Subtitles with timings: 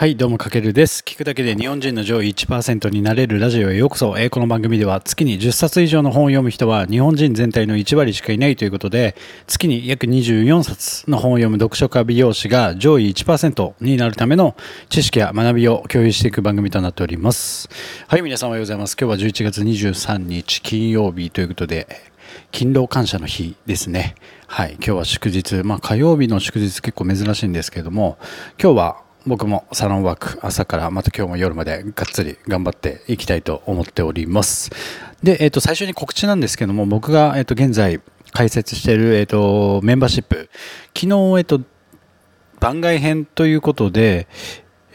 [0.00, 1.02] はい、どうも、かけるです。
[1.04, 4.18] 聞くだけで日本人の上位1%になれるラジオへようこそ。
[4.18, 9.14] えこの番組では月に10冊以上の本を読む人は日本人全体の1割しかいないということで、
[9.46, 14.56] 月に約24冊の本を読む読書家美容師が上位1%になるための
[14.88, 17.68] 知識や学びを共有していく番組となっております。
[18.08, 18.96] はい、皆さんおはようございます。
[18.98, 21.86] 今日は11月23日金曜日ということで、
[22.52, 24.14] 勤労感謝の日ですね。
[24.46, 28.16] はい、今日は祝日、まあ火曜日の祝日結構珍しいんですけれども、
[28.58, 34.70] 今日は僕もサロンワーク朝からまた今日も夜までがっつり頑張っていきたいと思っております。
[35.22, 38.00] で、えっ、と、最初に告知なんですけども、僕が、えっ、と、現在
[38.32, 40.48] 開設している、えっ、と、メンバーシップ、
[40.96, 41.60] 昨日、えっ、と、
[42.60, 44.26] 番外編ということで、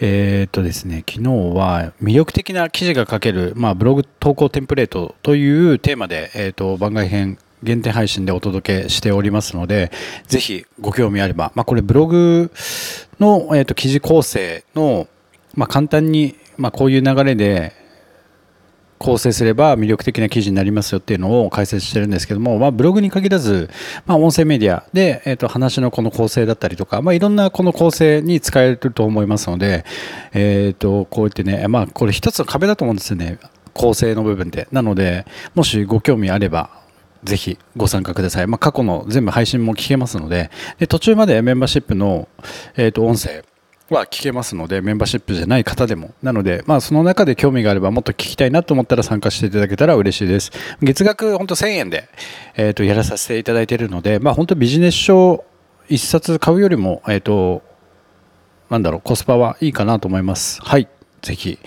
[0.02, 9.92] えっとですね、昨日は魅力的な記事が書ける、まあ、ブログ投稿テンプレートというテーマで、えっと番外編限定配信でお届けしておりますので、
[10.28, 12.52] ぜひご興味あれば、まあ、これブログ
[13.20, 15.08] の、えーと記事構成の、
[15.54, 17.74] まあ、簡単に、まあ、こういう流れで
[18.98, 23.70] 構成すれば魅力的な記事になりますよっていうのを解説してるんですけども、まあ、ブログに限らず、
[24.06, 29.86] まあ、音声メディアで、えー、と話のこの構成だったりとか、まあ、いろんなこの構成に使えると思いますので、
[30.34, 33.38] えー、とこうやってね、まあ、これ一つの壁だと思うんですよね。
[33.74, 36.70] 構成の部分でなのでもしご興味あれば
[37.26, 42.30] ぜひご参加ください、まあ、過去の全部配信も聞けますのでで途中までメンバーシップの、
[42.76, 43.44] えー、と音声
[43.90, 46.14] は聞けますので、メンバーシップじゃない方でも。
[46.24, 50.52] なので、まあ、その中で興味があれば、もっと聞きたいなと思ったら参加していただけたら嬉しいです。
[50.82, 52.10] 月額、本当1000円で、
[52.56, 55.46] えっ、と、やらさせていただいているので、まあ、本当ビジネス書
[55.88, 57.62] 一冊買うよりも、えっ、と、
[58.72, 60.60] なんだろう、コスパはいいかなと思います。
[60.64, 60.88] はい。
[61.26, 61.58] ぜひ、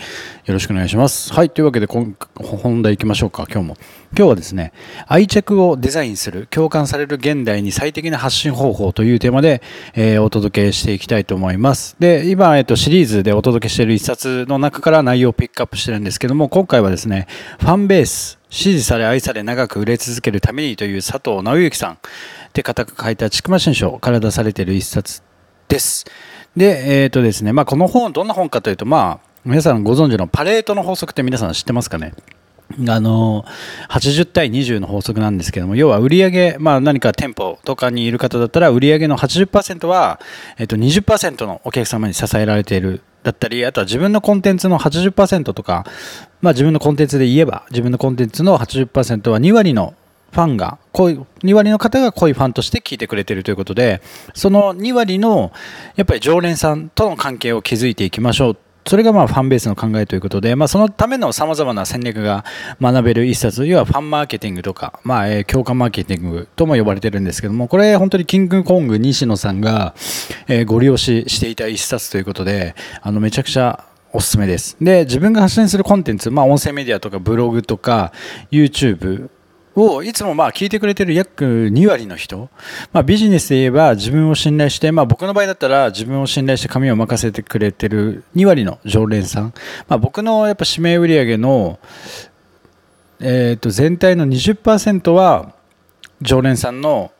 [0.46, 1.34] よろしくお願いします。
[1.34, 1.50] はい。
[1.50, 3.76] というわけで、今本題行きましょうか、今日も。
[4.16, 4.72] 今日はですね、
[5.08, 9.60] 愛着をデザインする、共感される現代に最適な発信方法というテーマで、
[9.94, 11.96] えーお届けしていきたいと思います。
[11.98, 17.26] で、今、えっと、シリーズでお届けしている一冊の中から内容をピックアップしてるんですけども、今回はですね、
[17.58, 21.98] ファンベース、支持され愛され長く売れ続けるためにという佐藤直之さんっ
[22.52, 25.22] て方が書いたちくま新書から出されている一冊
[25.68, 26.06] です。
[26.56, 32.12] で、えっ、とですね、まあ、この本、どんな本かというと、まあ、皆さんご存知のパレートの法則って皆さん知ってますかね？
[32.86, 33.46] あの
[33.88, 40.20] 80対20の法則なんですけども要は売上、まあ、何か店舗とかにいる方だったら売上の80%は、
[40.58, 45.86] えっと、20%のお客様に支えられているだったりあとは自分のコンテンツの80%とか、
[46.42, 49.94] まあ、自分のコンテンツで言えば自分のコンテンツの80%は2割の
[50.30, 54.02] ファンが2割の方が濃いファンとして聞いてくれているということで
[54.34, 55.52] その2割の
[55.96, 58.56] やっぱり常連さんとの関係を築いていきましょう
[58.88, 62.46] それがまあファンベースの考えということで、まあ、そのためのさまざまな戦略が
[62.80, 69.94] 学べる一冊、要はファンマーケティングとか、まあ、え強化マーケティングとも呼ばれてるんですけども、これ本当にキングコング西野さんが、
[70.48, 73.84] えご利用ししていた一冊ということで、あのめちゃくちゃ
[74.14, 74.74] おすすめです。
[74.80, 78.12] で、自分が発信するコンテンツ、まあ、音声メディアとかブログとか
[78.50, 79.28] YouTube
[79.78, 82.50] をいつもまあ聞いてくれてる約2割の人、
[82.92, 89.54] まあ、ビジネスで言えば自分を信頼して、まあ、僕の場合だったら自分を信頼して紙を任せてくれてる2割の常連さん、
[89.88, 91.78] まあ、僕のやっぱ指名売上の、
[93.20, 95.54] えー、と全体の20%は
[96.20, 97.12] 常連さんの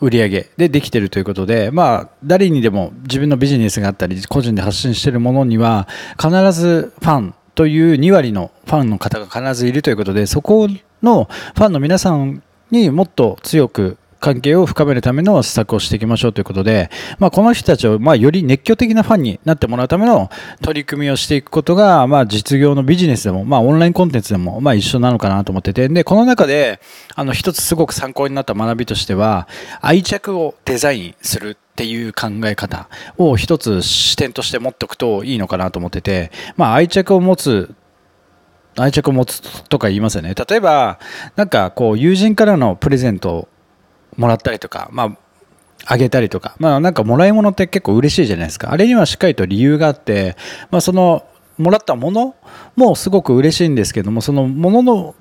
[0.00, 5.88] 売り上げでできてるということで、まあ、誰にでも自分のビジネスがあったり個人で発信しているものには
[6.20, 10.68] 必ずファンという2割のファンの方が必ずいるということでそこ
[11.02, 20.30] のファンの皆さんにもっと強く関係を深めるための施策をしていきましょうということで、まあ、この人たちをまあより熱狂的なファンになってもらうための
[20.62, 26.80] 取り組みをしていくことが、まあ、実業のビジネスでも、まあ、オンラインコンテンツでもまあ一緒なのかなと思っててでこの中で
[27.14, 29.48] あの一つすごく参考になった学びとしては
[29.80, 37.74] 愛着をデザインするっていう考え方を一つ視点として持っておくといいのかなと思ってて、まあ、愛着を持つ
[38.76, 40.34] 愛着を持つとか言いますよね。
[40.34, 40.98] 例えば
[41.34, 43.48] なんかこう友人からのプレゼントを
[44.16, 45.18] もらったりとか、まあ、
[45.84, 48.72] あげたりとか、まあ、なんかもらい物って結構嬉しいじゃないですか。
[48.72, 50.36] あれにはしっかりと理由があって、
[50.70, 51.24] まあ、その
[51.58, 52.34] もらったもの
[52.74, 55.14] もすごく嬉しいんですけどもそのものの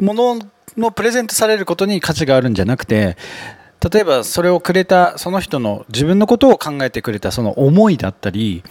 [0.00, 0.38] もの
[0.76, 3.16] のプレゼントされることに価値があるんじゃなくて
[3.80, 8.64] 例えばそれをくれたその人の自分のことを考えてくれたその思いだったり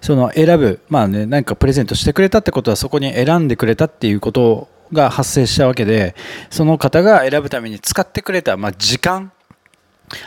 [0.00, 6.14] その選ぶまあね何かプレゼントしてくれたってことはそこに選んでくれたっていうことが発生したわけで
[6.50, 9.32] その方が選ぶために使ってくれた、まあ、時間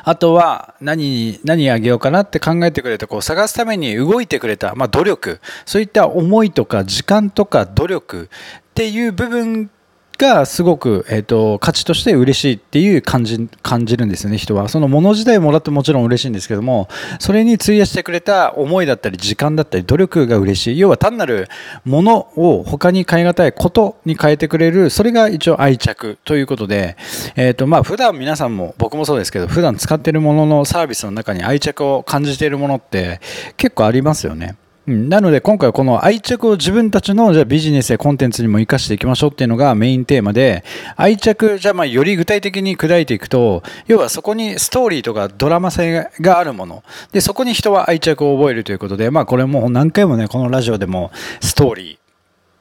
[0.04, 9.70] あとは何何あげようかなって考えてくれたこう探すために動いてくれた、まあ、努力そういった思いとか時間とか努力っていう部分
[10.18, 14.70] がすごく、えーと、価値として嬉しいっていう感じ感じるんですよね、人は。
[14.70, 16.88] そのもの自体もらってもちろん嬉しいんですけども、
[17.20, 20.80] それに費やしてくれた思いだったり、時間だったり、努力が嬉しい。
[20.80, 21.48] 要は単なる
[21.84, 26.98] ものを他に変え難いことに変えてくれる、それが一応愛着ということで、
[27.36, 33.20] えっ、ー、と、まあ、普段皆さんも、僕もそうですけど、普段使ってるもののサービスの中に愛着を感じているものって
[33.58, 34.56] 結構ありますよね。
[34.88, 40.64] うん、なので今回はこの愛着を自分たちのじゃビジネスやコンテンツにも生かしていきましょうっていうのがメインテーマで
[40.96, 51.12] 愛着じゃまあより具体的に砕いていくと要はそこにストーリーとかドラマ性があるものでそこに人は愛着を覚えるということでまあこれも何回もねこのラジオでも
[51.42, 52.06] ストーリー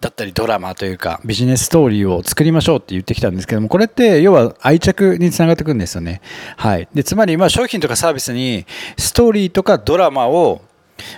[0.00, 6.20] だったりドラマというかビジネスストーリーを作りましょうって言ってきたんですけどもこれって要は愛着につながってくるんですよね。
[6.58, 8.66] はい、でつまりまあ商品とかサービスに
[8.98, 10.60] ストーリーとかドラマを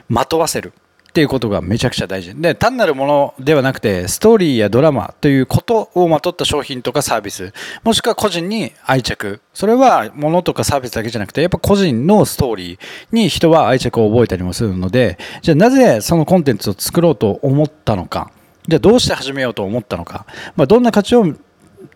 [0.09, 0.73] まとわせる。
[1.17, 2.35] っていうことがめちゃくちゃ大事。
[2.35, 7.55] で単なるものではなくてストーリーやドラマということをまとった商品とかサービス。
[7.85, 9.41] もしくは個人に愛着。
[9.55, 12.79] それはものとかサービスだけじゃなくてやっぱ個人のストーリー
[13.13, 18.31] に人は愛着を覚えたりもするのでじゃあなぜそのコンテンツを作ろうと思ったのか。
[18.69, 21.25] じゃあどうして始めようと思ったのか、まあ、どんな価値を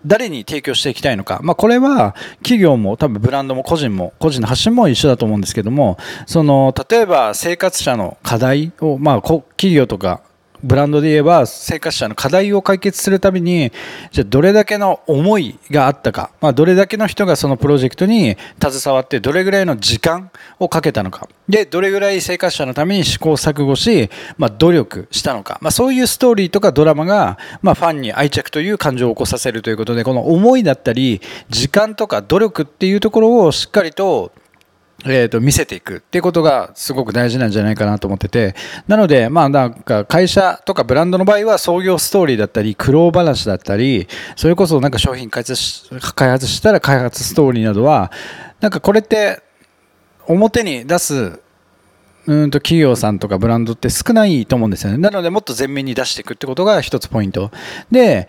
[0.06, 10.22] 誰に提供していきたいのか、まあ、これは企業も多分ブランドも個人も個人の発信も一緒だと思うんですけどもその例えば生活者の課題を、まあ、企業とか
[10.62, 13.73] ブランドで言えば生活者の課題を解決するために
[14.12, 21.29] じゃどれだけの思いがあったか、まあ、どれだけの人がそのプロジェクトに携わってどれぐらいの時間をかけたのか。
[21.49, 24.09] でどれぐらい生活者のために試行錯誤し、
[24.39, 34.31] まあ、努力したのか、まあ、そういうストーリーとかドラマが、まあ、ファンに愛着という感情を起こさせるということでこの思いだったり時間とか努力っていうところをしっかりと
[35.06, 38.55] えー、と見せていくっていうことがすごく大事なんじゃないかなと思ってて
[38.87, 45.55] なのでまあなんか会社とかブランドの場合は創業ストーリーだったり苦労話だったりそれこそなんか商品開発
[46.14, 48.12] 開発したら開発ストーリーなどは
[48.61, 49.41] なんかこれって
[50.26, 51.41] 表に出す
[52.26, 54.99] うんと企業さんとかブランドって少ないと思うんですよね。
[54.99, 57.50] なのでもっと前面に出していくってことが一つポイント。
[57.91, 58.29] で、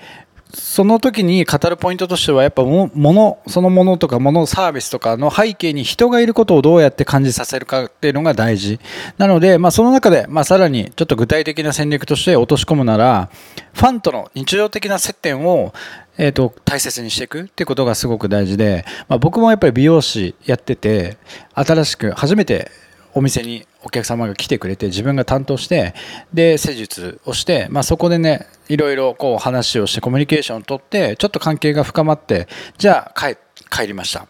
[0.53, 8.79] その時に語るポイントとしてはやっぱものそのものとかものサービスとかの背景に人がいることをどうやって感じさせるかっていうのが大事。
[9.17, 13.29] なので、まあ、その中で、まあ、さらにちょっと具体的な戦略として落とし込むなら
[13.73, 15.73] ファンとの日常的な接点を
[16.17, 21.17] えーと、大切にしていくってことがすごく大事で、まあ、僕もやっぱり美容師やってて
[21.55, 22.69] 新しく初めて
[23.13, 25.93] お店にお客様が来てくれて自分が担当して
[26.33, 32.47] で施術をして、まあ、そこでねいろいろこう話をしてコミュニケーションをとってちょっと関係が深まって
[32.77, 33.37] じゃあ帰
[33.69, 34.27] 帰りました。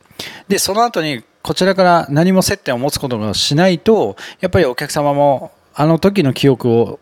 [0.48, 7.00] でその後にこちらから何も接点を持つことがしないとやっぱりお客様もあの時の記憶を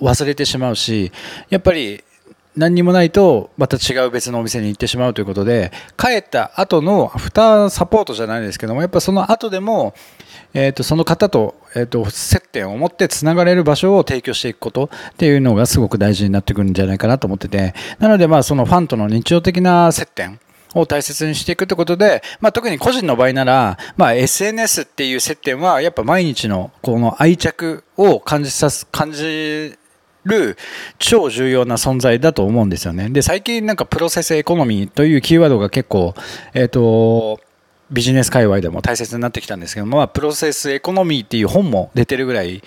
[0.00, 1.12] 忘れてしまうし
[1.50, 2.04] やっぱり
[2.56, 9.94] 何にもないとまた違う別のお店に行ってしまうということで帰った後のアフターサポートじゃないですけどもやっぱその後でも
[10.54, 20.38] えーと、その方と,、えーと、接点を持ってつながれる場所を提供していくことっていうのがすごく大事になってくるんじゃないかなと思っててなのでまあそのファンとの日常的な接点
[20.74, 29.76] を大切にしていくということで、まあ、特に個人の場合なら、まあ、SNS っていう接点はやっぱ毎日のこの愛着を感じさす感じ
[30.24, 30.56] る
[30.98, 33.10] 超重要な存在だと思うんですよね。
[33.10, 36.14] で最近なんかプロセスエコノミーというキーワードが結構
[36.54, 37.40] えっ、ー、と
[37.92, 42.62] ビジネス界隈でも大切になってきたんですけど、まあ、プロセスエコノミーっていう本も出てるぐらい、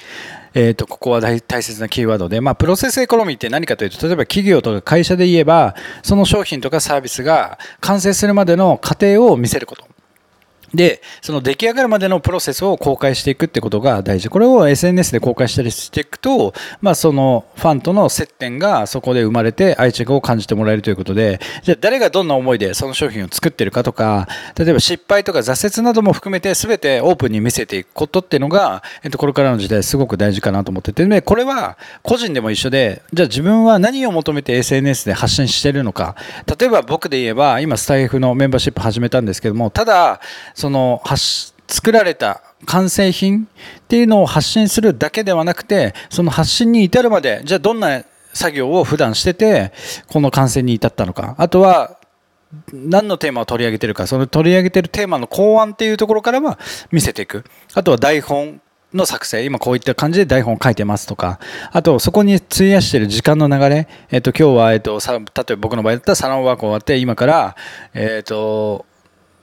[0.53, 9.94] えー、とここは大切なキーワードで、まあ、プロセスエコノミーって何かというと例えば企業とか会社で言えばその商品とかサービスが完成するまでの過程を見せること。
[10.73, 14.29] で、その出来上がるまでのプロセスを公開していくってことが大事。
[14.29, 36.15] これを SNS で公開したりしていくと、まあそのファンとの接点がそこで生まれて愛着を感じてもらえるということで、じゃあ誰がどんな思いでその商品を作ってるかとか、例えば失敗とか挫折なども含めて全てオープンに見せていくことっていうのが、えっと、これからの時代すごく大事かなと思ってて、で、これは個人でも一緒で、じゃあ自分は何を求めて SNS で発信してるのか。
[36.59, 40.19] 例えば僕で言えば、今スタイフのメンバーシップ始めたんですけども、ただ、
[40.55, 41.03] その
[41.67, 43.47] 作られた完成品っ
[43.87, 49.71] ていうのを発信するだけではなくてその発信に至るまでじゃあどんな作業を普段してて
[50.07, 51.35] この完成に至ったのか。
[51.37, 51.97] あとは
[52.73, 54.07] 何のテーマを取り上げてるか。
[54.07, 56.59] その取り上げてるテーマの考案っていうところからは
[56.91, 57.43] 見せていく。
[57.73, 58.61] あとは台本
[58.93, 59.43] の作成。
[59.43, 61.39] 今こういった感じで台本を書いてますとか。
[61.71, 65.19] あとそこに費やしてる時間の流れ、えっと、今日は、えっと、例え
[65.51, 67.55] ば僕の場合だったらサロンワーク終わって今から、
[67.93, 68.85] えっと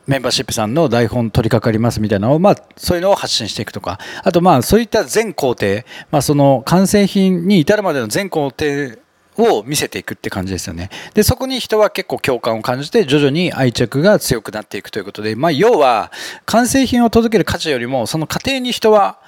[0.07, 8.99] メンバーシップさんの台本取り掛かりますみたいなのを、まあ、そういうのを発信していくとか、あと、まあ、そういった全工程、まあ、その完成品に至るまでの全工程
[9.39, 10.91] を見せていくって感じですよね。
[11.15, 16.11] で、そこに人は結構共感を感じて、徐々に愛着が強くなっていくということで、まあ、要は、
[16.45, 19.19] 完成品を届ける価値よりも、その過程に人は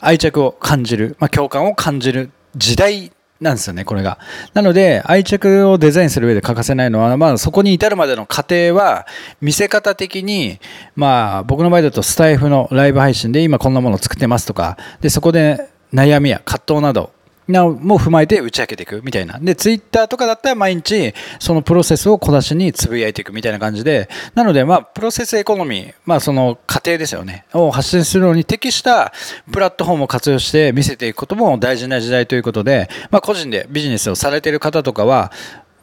[0.00, 4.18] 愛着を感じる、まあ、共感を感じる時代なんですよね、これが。
[4.52, 9.06] なので、愛着をデザインする上で欠かせないのは、まあ、そこに至るまでの過程は、
[9.40, 10.58] 見せ方的に、
[10.96, 17.12] まあ、僕の場合だとスタイフのライブ配信で今こんなものを作ってますとか、で、そこで悩みや葛藤など、
[17.48, 19.38] なも踏まえて打ち明けていくみたいな。
[19.40, 29.12] で、ツイッターとかだったら毎日そのプロセスを小出しにつぶやいていくみたいな感じで、なのでまあ、プロセスエコノミー、まあその過程ですよね、を発信するのに適した
[29.50, 35.32] プラットフォームを活用して見せていくことも大事な時代ということで、まあ個人でビジネスをされている方とかは、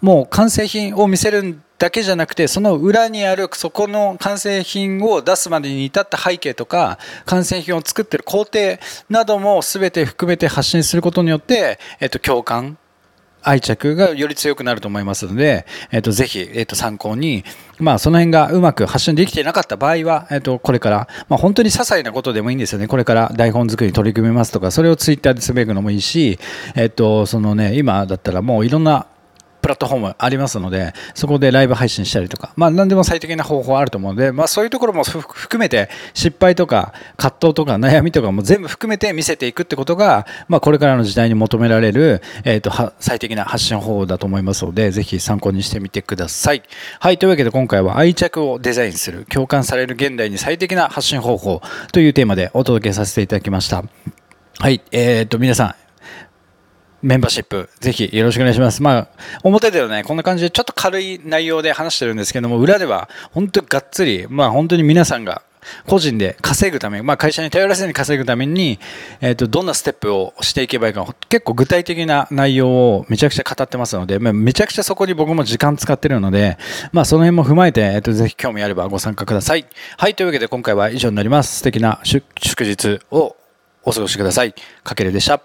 [0.01, 8.77] もう完成品を見せるだけじゃなくてその裏にあるそこの完成品を出すまでに至った背景とか完成品を作ってる工程
[9.09, 12.77] なども全て含めて発信することによって、えっと、共感
[13.45, 17.45] 愛着がより強くなると思いますので、えっと、ぜひ、えっと、参考に、
[17.77, 22.87] まあ、その辺がうまく発信できていなかった場合は、えっと、これから、まあ、本当に些細なことでもいいんですよね。
[22.87, 26.39] これから台本作りに取り組みますとか、それをツイッターでつぶやくのもいいし、
[26.75, 29.05] えっと、そのね、今だったらもういろんな
[29.65, 46.61] プラットフォームありますので、そこでライブ配信したりとか、まあ何でも最適な方法あると思うので、まあそういうところも含めて失敗とか葛藤とか悩みとかも全部含めて見せていくってことが、まあこれからの時代に求められる、えっ、ー、と、最適な発信方法だと思いますので、ぜひ参考にしてみてください。
[46.99, 53.83] はい、というわけで今回は愛着をデザインする、共感される現代に最適な発信方法というテーマでお届けさせていただきました。
[54.59, 55.84] はい、えっ、ー、と皆さん、
[57.05, 58.81] メンバーシップ、ぜひよろしくお願いします。
[58.81, 59.07] まあ、
[59.43, 65.43] 表ではね、こんな感じでちょっと軽い内容で話してるんですけども、裏では本当にがっつり、まあ本当に皆さんが
[65.85, 68.79] 個人で稼ぐため、まあ会社に頼らずに稼ぐために、
[69.21, 76.57] え、ー、と、どんなステップをしていけばいいか、結構具体的な内容をめちゃくちゃ語ってますので、まあ、めちゃくちゃそこに僕も時間使ってるので、
[76.91, 79.67] まあその辺も踏まえて、え、ー、と、ぜひ興味あればご参加ください。
[79.97, 81.57] はい、というわけで今回は以上になります。
[81.57, 82.25] 素敵な祝
[82.63, 83.35] 日を
[83.83, 84.55] お過ごしください。
[84.83, 85.39] かけるでした。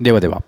[0.00, 0.42] ではでは。